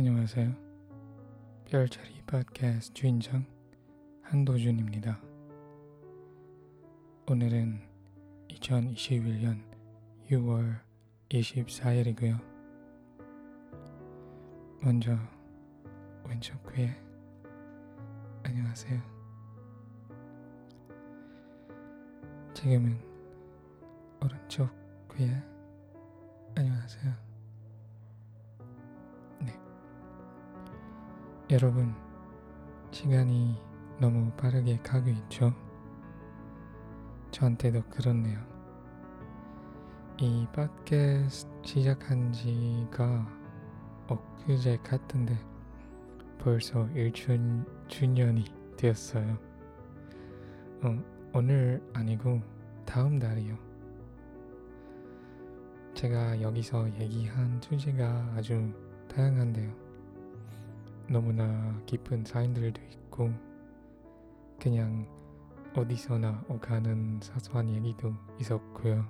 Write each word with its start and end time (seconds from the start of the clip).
안녕하세요. 0.00 0.50
별자리 1.66 2.22
팟캐스트 2.22 2.94
주인장 2.94 3.44
한도준입니다. 4.22 5.20
오늘은 7.28 7.82
2021년 8.48 9.62
6월 10.30 10.80
24일이고요. 11.28 12.40
먼저 14.80 15.18
왼쪽 16.26 16.56
귀에 16.72 16.96
안녕하세요. 18.42 19.02
지금은 22.54 22.98
오른쪽 24.22 24.66
귀에 25.14 25.42
안녕하세요. 26.56 27.29
여러분, 31.50 31.92
시간이 32.92 33.56
너무 33.98 34.30
빠르게 34.36 34.78
가고 34.84 35.10
있죠? 35.10 35.52
저한테도 37.32 37.82
그렇네요. 37.90 38.38
이 40.20 40.46
팟캐스트 40.52 41.50
시작한 41.64 42.32
지가 42.32 43.26
엊그제 44.06 44.76
같은데 44.84 45.36
벌써 46.38 46.88
1주년이 46.90 48.76
되었어요. 48.76 49.36
어, 50.84 51.02
오늘 51.34 51.82
아니고 51.94 52.40
다음 52.86 53.18
달이요. 53.18 53.58
제가 55.94 56.40
여기서 56.42 56.88
얘기한 57.00 57.60
주제가 57.60 58.34
아주 58.36 58.72
다양한데요. 59.08 59.79
너무나 61.10 61.76
깊은 61.86 62.24
사연들도 62.24 62.80
있고 62.82 63.32
그냥 64.60 65.08
어디서나 65.74 66.44
오가는 66.48 67.18
사소한 67.20 67.68
얘기도 67.68 68.14
있었고요. 68.38 69.04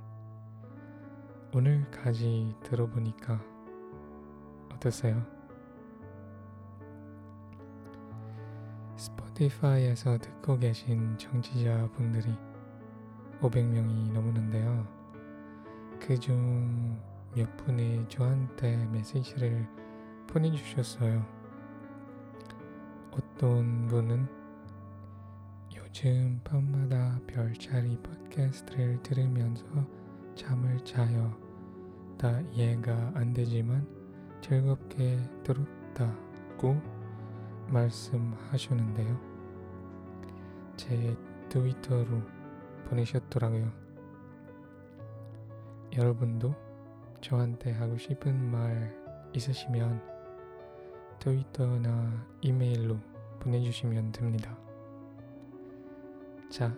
오늘까지 1.53 2.57
들어보니까 2.63 3.39
어떠세요? 4.73 5.23
스포티파이에서 8.97 10.17
듣고 10.17 10.59
계신 10.59 11.19
청취자분들이 11.19 12.35
500명이 13.43 14.11
넘었는데요. 14.11 14.89
그중 16.01 16.99
몇 17.35 17.55
분이 17.59 18.07
저한테 18.09 18.87
메시지를 18.87 19.69
보내주셨어요. 20.29 21.40
어떤 23.41 23.87
분은 23.87 24.29
요즘 25.75 26.39
밤마다 26.45 27.19
별자리 27.27 27.97
팟캐스트를 28.03 29.03
들으면서 29.03 29.65
잠을 30.35 30.79
자요. 30.85 31.35
다 32.19 32.39
이해가 32.53 33.13
안 33.15 33.33
되지만 33.33 33.89
즐겁게 34.43 35.19
들었다고 35.43 36.79
말씀하셨는데요. 37.69 39.19
제 40.77 41.17
트위터로 41.49 42.21
보내셨더라고요. 42.91 43.73
여러분도 45.97 46.55
저한테 47.23 47.73
하고 47.73 47.97
싶은 47.97 48.51
말 48.51 48.95
있으시면 49.33 50.03
트위터나 51.21 52.27
이메일로 52.43 53.10
보내주시면 53.41 54.13
됩니다. 54.13 54.57
자, 56.51 56.75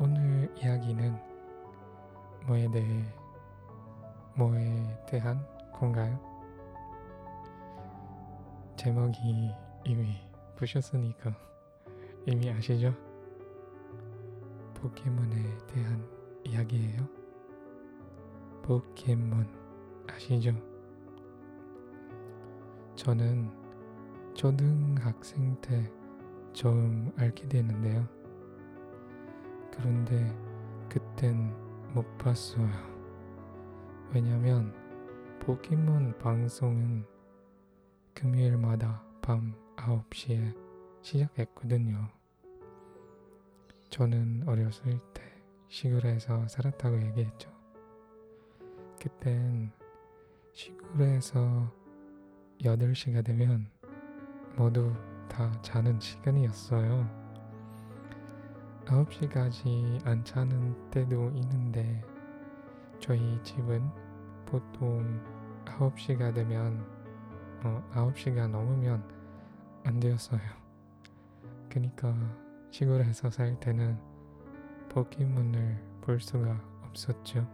오늘 0.00 0.52
이야기는 0.58 1.16
뭐에 2.46 2.70
대해, 2.70 3.04
뭐에 4.36 5.04
대한 5.06 5.44
건가요? 5.72 6.18
제목이 8.76 9.52
이미 9.84 10.16
보셨으니까 10.56 11.34
이미 12.26 12.50
아시죠? 12.50 12.94
포켓몬에 14.74 15.42
대한 15.66 16.08
이야기예요. 16.44 17.08
포켓몬 18.62 19.46
아시죠? 20.08 20.52
저는 22.94 23.67
초등학생 24.38 25.60
때 25.60 25.90
처음 26.52 27.12
알게 27.16 27.48
되는데요. 27.48 28.08
그런데 29.72 30.32
그땐 30.88 31.52
못 31.92 32.06
봤어요. 32.18 32.70
왜냐면 34.14 34.72
포켓몬 35.40 36.16
방송은 36.18 37.04
금요일마다 38.14 39.02
밤 39.20 39.56
9시에 39.74 40.56
시작했거든요. 41.02 42.08
저는 43.90 44.44
어렸을 44.46 45.00
때 45.14 45.22
시골에서 45.66 46.46
살았다고 46.46 47.02
얘기했죠. 47.06 47.50
그땐 49.00 49.72
시골에서 50.52 51.74
8시가 52.60 53.24
되면 53.24 53.68
모두 54.58 54.92
다 55.28 55.52
자는 55.62 56.00
시간이었어요. 56.00 57.08
9시까지 58.86 60.04
안 60.04 60.24
자는 60.24 60.90
때도 60.90 61.30
있는데 61.36 62.02
저희 62.98 63.40
집은 63.44 63.88
보통 64.46 65.22
9시가 65.64 66.34
되면 66.34 66.84
어, 67.62 67.88
9시가 67.92 68.48
넘으면 68.48 69.04
안 69.84 70.00
되었어요. 70.00 70.40
그니까 71.68 72.12
시골에서 72.72 73.30
살 73.30 73.60
때는 73.60 73.96
포켓몬을 74.88 75.80
볼 76.00 76.20
수가 76.20 76.60
없었죠. 76.82 77.46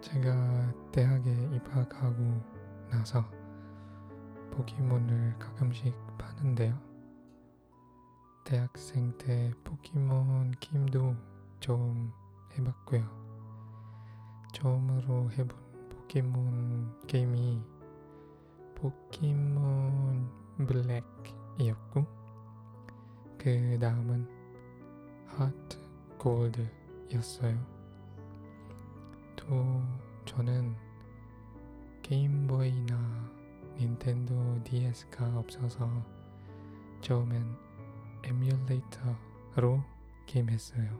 제가 0.00 0.74
대학에 0.90 1.30
입학하고 1.54 2.59
나서 2.90 3.24
포켓몬을 4.50 5.38
가끔씩 5.38 5.94
파는데요. 6.18 6.76
대학생 8.44 9.16
때 9.16 9.52
포켓몬 9.62 10.52
게임도 10.58 11.14
좀 11.60 12.12
해봤고요. 12.58 13.08
처음으로 14.52 15.30
해본 15.30 15.88
포켓몬 15.90 17.06
게임이 17.06 17.62
포켓몬 18.74 20.28
블랙이었고 20.66 22.06
그 23.38 23.78
다음은 23.80 24.28
하트 25.28 25.78
골드였어요. 26.18 27.56
또 29.36 29.82
저는 30.24 30.74
게임보이나 32.10 33.30
닌텐도 33.78 34.64
DS가 34.64 35.38
없어서 35.38 35.88
처음엔 37.00 37.56
에뮬레이터로 38.24 39.80
게임했어요. 40.26 40.98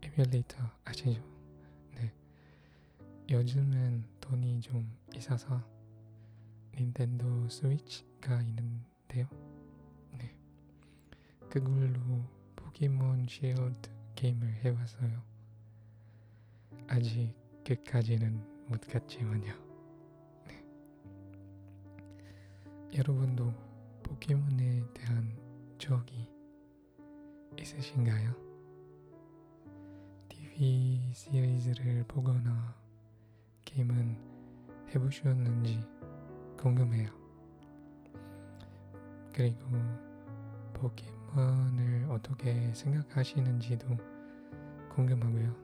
에뮬레이터 0.00 0.56
아시죠? 0.86 1.22
네. 1.96 2.14
요즘은 3.28 4.06
돈이 4.22 4.62
좀 4.62 4.90
있어서 5.14 5.62
닌텐도 6.74 7.50
스위치가 7.50 8.40
있는데요. 8.40 9.28
네. 10.12 10.34
그걸로 11.50 12.24
포켓몬 12.56 13.26
쉴드 13.28 13.90
게임을 14.14 14.64
해봤어요. 14.64 15.22
아직 16.88 17.34
끝까지는 17.64 18.66
못 18.66 18.80
갔지만요. 18.88 19.69
여러분도 22.92 23.54
포켓몬에 24.02 24.82
대한 24.92 25.32
추억이 25.78 26.28
있으신가요? 27.56 28.34
TV 30.28 31.12
시리즈를 31.12 32.04
보거나 32.08 32.74
게임은 33.64 34.16
해보셨는지 34.88 35.80
궁금해요. 36.56 37.08
그리고 39.32 39.64
포켓몬을 40.74 42.10
어떻게 42.10 42.74
생각하시는지도 42.74 43.86
궁금하고요. 44.90 45.54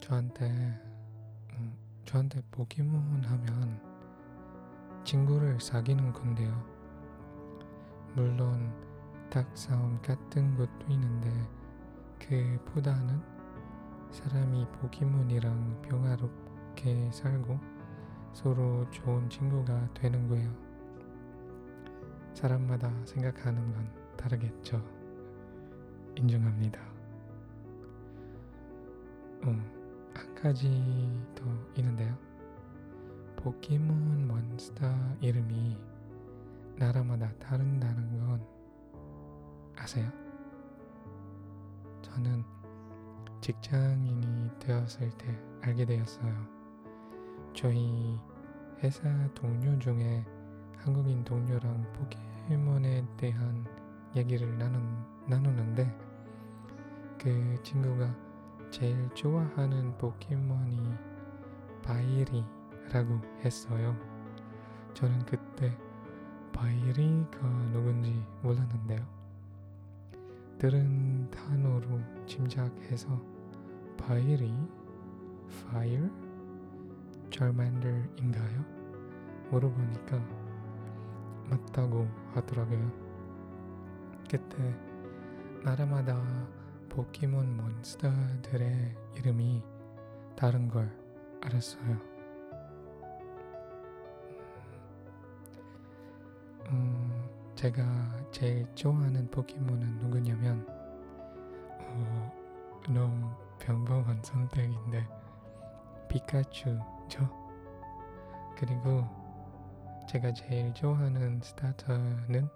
저한테 0.00 0.48
음, 1.52 1.76
저한테 2.06 2.40
포켓몬 2.50 3.22
하면 3.24 3.95
친구를 5.06 5.60
사귀는 5.60 6.12
건데요. 6.12 6.52
물론 8.14 8.72
닭싸움 9.30 10.02
같은 10.02 10.56
것도 10.56 10.86
있는데 10.88 11.30
그보다는 12.18 13.22
사람이 14.10 14.66
포켓몬이랑 14.80 15.82
평화롭게 15.82 17.08
살고 17.12 17.56
서로 18.32 18.90
좋은 18.90 19.30
친구가 19.30 19.94
되는 19.94 20.26
거예요. 20.26 20.52
사람마다 22.34 22.92
생각하는 23.04 23.72
건 23.72 23.88
다르겠죠. 24.16 24.84
인정합니다. 26.16 26.80
음, 29.44 30.10
한 30.14 30.34
가지 30.34 30.68
더 31.36 31.44
있는데요. 31.76 32.25
포켓몬 33.46 34.26
몬스터 34.26 34.84
이름이 35.20 35.78
나라마다 36.74 37.32
다른다는 37.34 38.18
건 38.18 38.44
아세요? 39.76 40.10
저는 42.02 42.42
직장인이 43.40 44.50
되었을 44.58 45.10
때 45.10 45.40
알게 45.62 45.84
되었어요. 45.84 46.34
저희 47.54 48.18
회사 48.82 49.08
동료 49.32 49.78
중에 49.78 50.26
한국인 50.78 51.22
동료랑 51.22 51.92
포켓몬에 51.92 53.06
대한 53.16 53.64
얘기를 54.16 54.58
나눈, 54.58 54.82
나누는데 55.28 55.96
그 57.16 57.62
친구가 57.62 58.12
제일 58.72 59.08
좋아하는 59.14 59.96
포켓몬이 59.98 60.80
바이리 61.84 62.55
라고 62.92 63.20
했어요. 63.44 63.96
저는 64.94 65.24
그때 65.26 65.76
바이리가 66.52 67.48
누군지 67.72 68.22
몰랐는데요. 68.42 69.04
들은 70.58 71.30
단어로 71.30 72.00
짐작해서 72.26 73.08
바이리, 73.98 74.54
fire, 75.48 76.10
charmander인가요? 77.30 78.64
물어보니까 79.50 80.18
맞다고 81.50 82.08
하더라고요. 82.32 82.90
그때 84.30 84.74
나라마다 85.62 86.22
포켓몬 86.88 87.56
몬스터들의 87.56 88.96
이름이 89.16 89.62
다른 90.36 90.68
걸 90.68 90.90
알았어요. 91.42 92.15
음, 96.68 97.28
제가 97.54 97.84
제일 98.32 98.66
좋아하는 98.74 99.28
포켓몬은 99.30 99.98
누구냐면 99.98 100.66
어, 100.68 102.32
너무 102.88 103.30
평범한 103.58 104.20
선택인데 104.22 105.06
피카츄죠. 106.08 107.30
그리고 108.58 109.04
제가 110.08 110.32
제일 110.32 110.72
좋아하는 110.74 111.40
스타터는 111.42 112.48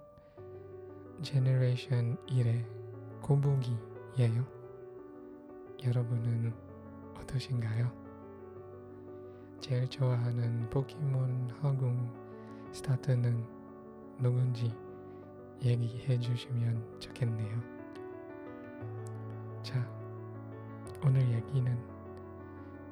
제너레이션 1.23 2.17
1의 2.27 2.65
고부기예요. 3.23 4.45
여러분은 5.85 6.53
어떠신가요? 7.17 7.91
제일 9.61 9.89
좋아하는 9.89 10.69
포켓몬 10.71 11.51
허공 11.63 12.11
스타터는 12.73 13.60
누군지 14.20 14.70
얘기해 15.62 16.19
주시면 16.19 17.00
좋겠네요. 17.00 17.58
자, 19.62 19.81
오늘 21.02 21.22
얘기는 21.32 22.00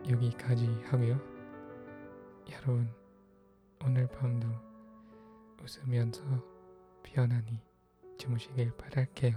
여기까지 0.08 0.66
하고요. 0.86 1.20
여러분, 2.50 2.88
오늘 3.84 4.06
밤도 4.08 4.48
웃으면서 5.62 6.22
편안히 7.02 7.60
주무시길 8.16 8.74
바랄게요. 8.78 9.36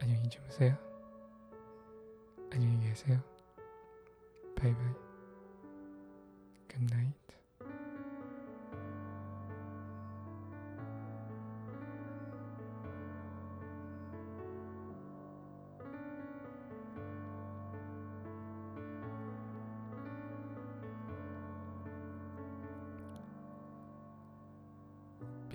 안녕히 0.00 0.28
주무세요. 0.28 0.76
안녕히 2.50 2.80
계세요. 2.80 3.22
바이바이. 4.56 4.92
굿나 6.68 7.00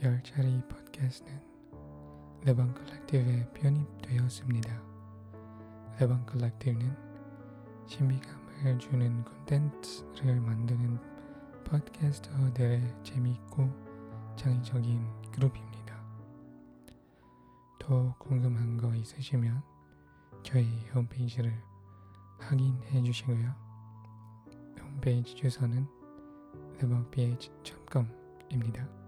별자리 0.02 0.62
팟캐스트는 0.68 1.40
레방 2.44 2.74
컬렉티브에 2.74 3.48
편입되었습니다. 3.54 4.82
레방 6.00 6.26
컬렉티브는 6.26 6.98
신비감을 7.86 8.80
주는 8.80 9.24
콘텐츠를 9.24 10.42
만드는 10.42 10.98
팟캐스터들의 11.66 12.96
재미있고 13.04 13.70
창의적인 14.38 15.06
그룹입니다. 15.34 16.04
더 17.78 18.16
궁금한 18.18 18.78
거 18.78 18.96
있으시면 18.96 19.62
저희 20.42 20.66
홈페이지를 20.96 21.54
확인해 22.40 23.04
주시고요. 23.04 23.54
홈페이지 24.80 25.36
주소는 25.36 25.86
레방ph.com입니다. 26.80 29.01